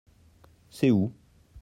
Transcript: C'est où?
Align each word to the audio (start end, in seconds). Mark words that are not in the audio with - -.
C'est 0.71 0.89
où? 0.89 1.13